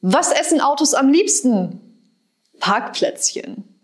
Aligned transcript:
Was 0.00 0.32
essen 0.32 0.60
Autos 0.60 0.94
am 0.94 1.08
liebsten? 1.10 1.80
Parkplätzchen. 2.60 3.75